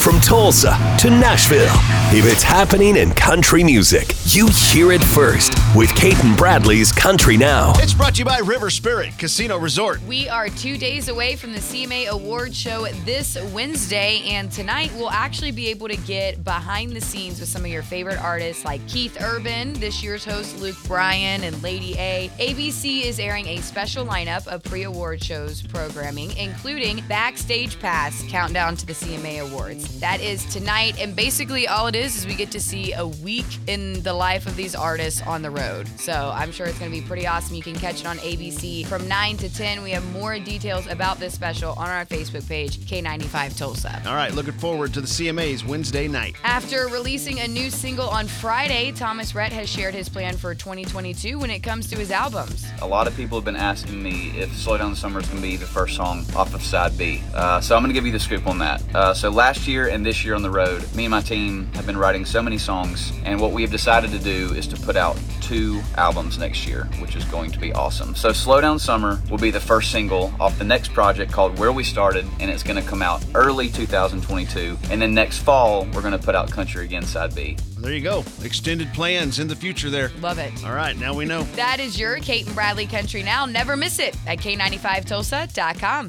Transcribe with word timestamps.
From 0.00 0.20
Tulsa 0.20 0.76
to 1.00 1.08
Nashville, 1.08 1.72
if 2.12 2.30
it's 2.30 2.42
happening 2.42 2.96
in 2.98 3.10
country 3.12 3.64
music, 3.64 4.14
you 4.26 4.48
hear 4.48 4.92
it 4.92 5.02
first 5.02 5.54
with 5.74 5.94
Cait 5.96 6.22
and 6.22 6.36
Bradley's 6.36 6.92
Country 6.92 7.38
Now. 7.38 7.72
It's 7.76 7.94
brought 7.94 8.14
to 8.14 8.18
you 8.18 8.24
by 8.26 8.38
River 8.38 8.68
Spirit 8.68 9.16
Casino 9.16 9.56
Resort. 9.56 10.02
We 10.02 10.28
are 10.28 10.50
two 10.50 10.76
days 10.76 11.08
away 11.08 11.36
from 11.36 11.52
the 11.52 11.58
CMA 11.58 12.08
Award 12.08 12.54
Show 12.54 12.86
this 13.06 13.38
Wednesday, 13.54 14.22
and 14.26 14.52
tonight 14.52 14.92
we'll 14.94 15.10
actually 15.10 15.52
be 15.52 15.68
able 15.68 15.88
to 15.88 15.96
get 15.96 16.44
behind 16.44 16.92
the 16.92 17.00
scenes 17.00 17.40
with 17.40 17.48
some 17.48 17.62
of 17.62 17.70
your 17.70 17.82
favorite 17.82 18.22
artists 18.22 18.64
like 18.64 18.86
Keith 18.86 19.16
Urban, 19.22 19.72
this 19.74 20.02
year's 20.02 20.24
host 20.24 20.60
Luke 20.60 20.76
Bryan, 20.86 21.44
and 21.44 21.62
Lady 21.62 21.94
A. 21.98 22.30
ABC 22.38 23.04
is 23.04 23.18
airing 23.18 23.46
a 23.46 23.56
special 23.62 24.04
lineup 24.04 24.46
of 24.48 24.62
pre 24.62 24.82
award 24.82 25.22
shows 25.24 25.62
programming, 25.62 26.36
including 26.36 27.02
Backstage 27.08 27.80
Pass 27.80 28.22
Countdown 28.28 28.76
to 28.76 28.86
the 28.86 28.92
CMA 28.92 29.40
Awards. 29.50 29.83
That 30.00 30.20
is 30.20 30.44
tonight, 30.46 31.00
and 31.00 31.16
basically 31.16 31.66
all 31.66 31.86
it 31.86 31.94
is 31.94 32.16
is 32.16 32.26
we 32.26 32.34
get 32.34 32.50
to 32.52 32.60
see 32.60 32.92
a 32.92 33.06
week 33.06 33.46
in 33.66 34.02
the 34.02 34.12
life 34.12 34.46
of 34.46 34.56
these 34.56 34.74
artists 34.74 35.22
on 35.22 35.42
the 35.42 35.50
road. 35.50 35.88
So 35.98 36.32
I'm 36.34 36.52
sure 36.52 36.66
it's 36.66 36.78
going 36.78 36.90
to 36.90 37.00
be 37.00 37.06
pretty 37.06 37.26
awesome. 37.26 37.56
You 37.56 37.62
can 37.62 37.74
catch 37.74 38.00
it 38.00 38.06
on 38.06 38.18
ABC 38.18 38.86
from 38.86 39.06
9 39.08 39.36
to 39.38 39.54
10. 39.54 39.82
We 39.82 39.90
have 39.92 40.04
more 40.12 40.38
details 40.38 40.86
about 40.86 41.18
this 41.18 41.34
special 41.34 41.72
on 41.72 41.88
our 41.88 42.04
Facebook 42.04 42.46
page, 42.48 42.78
K95 42.78 43.56
Tulsa. 43.56 44.02
All 44.06 44.14
right, 44.14 44.32
looking 44.32 44.52
forward 44.52 44.92
to 44.94 45.00
the 45.00 45.06
CMAs 45.06 45.64
Wednesday 45.66 46.08
night. 46.08 46.36
After 46.44 46.86
releasing 46.88 47.40
a 47.40 47.48
new 47.48 47.70
single 47.70 48.08
on 48.08 48.26
Friday, 48.26 48.92
Thomas 48.92 49.34
Rhett 49.34 49.52
has 49.52 49.68
shared 49.68 49.94
his 49.94 50.08
plan 50.08 50.36
for 50.36 50.54
2022 50.54 51.38
when 51.38 51.50
it 51.50 51.60
comes 51.60 51.88
to 51.90 51.96
his 51.96 52.10
albums. 52.10 52.66
A 52.82 52.86
lot 52.86 53.06
of 53.06 53.16
people 53.16 53.38
have 53.38 53.44
been 53.44 53.56
asking 53.56 54.02
me 54.02 54.32
if 54.36 54.54
Slow 54.56 54.78
Down 54.78 54.90
the 54.90 54.96
Summer 54.96 55.20
is 55.20 55.26
going 55.26 55.40
to 55.40 55.42
be 55.42 55.56
the 55.56 55.66
first 55.66 55.96
song 55.96 56.24
off 56.36 56.54
of 56.54 56.62
side 56.62 56.96
B. 56.98 57.22
Uh, 57.34 57.60
so 57.60 57.76
I'm 57.76 57.82
going 57.82 57.90
to 57.90 57.94
give 57.94 58.06
you 58.06 58.12
the 58.12 58.20
scoop 58.20 58.46
on 58.46 58.58
that. 58.58 58.82
Uh, 58.94 59.14
so 59.14 59.30
last 59.30 59.66
year 59.74 59.88
and 59.88 60.06
this 60.06 60.24
year 60.24 60.34
on 60.34 60.42
the 60.42 60.50
road, 60.50 60.80
me 60.94 61.04
and 61.04 61.10
my 61.10 61.20
team 61.20 61.66
have 61.74 61.84
been 61.84 61.96
writing 61.96 62.24
so 62.24 62.40
many 62.40 62.56
songs, 62.56 63.12
and 63.24 63.40
what 63.40 63.50
we 63.50 63.60
have 63.62 63.72
decided 63.72 64.12
to 64.12 64.20
do 64.20 64.54
is 64.54 64.68
to 64.68 64.76
put 64.76 64.94
out 64.94 65.18
two 65.40 65.82
albums 65.96 66.38
next 66.38 66.64
year, 66.66 66.84
which 67.00 67.16
is 67.16 67.24
going 67.24 67.50
to 67.50 67.58
be 67.58 67.72
awesome. 67.72 68.14
So 68.14 68.32
Slow 68.32 68.60
Down 68.60 68.78
Summer 68.78 69.20
will 69.28 69.38
be 69.38 69.50
the 69.50 69.60
first 69.60 69.90
single 69.90 70.32
off 70.38 70.56
the 70.58 70.64
next 70.64 70.94
project 70.94 71.32
called 71.32 71.58
Where 71.58 71.72
We 71.72 71.82
Started, 71.82 72.24
and 72.38 72.50
it's 72.50 72.62
going 72.62 72.80
to 72.80 72.88
come 72.88 73.02
out 73.02 73.24
early 73.34 73.68
2022. 73.68 74.78
And 74.90 75.02
then 75.02 75.12
next 75.12 75.38
fall, 75.38 75.86
we're 75.92 76.02
going 76.02 76.18
to 76.18 76.24
put 76.24 76.36
out 76.36 76.50
Country 76.50 76.84
Again 76.84 77.02
Side 77.02 77.34
B. 77.34 77.56
There 77.78 77.92
you 77.92 78.00
go. 78.00 78.24
Extended 78.42 78.94
plans 78.94 79.40
in 79.40 79.48
the 79.48 79.56
future 79.56 79.90
there. 79.90 80.10
Love 80.20 80.38
it. 80.38 80.52
All 80.64 80.72
right, 80.72 80.96
now 80.96 81.12
we 81.14 81.24
know. 81.24 81.42
That 81.56 81.80
is 81.80 81.98
your 81.98 82.16
Cait 82.18 82.46
and 82.46 82.54
Bradley 82.54 82.86
Country 82.86 83.22
Now. 83.22 83.44
Never 83.44 83.76
miss 83.76 83.98
it 83.98 84.16
at 84.26 84.38
K95Tulsa.com. 84.38 86.02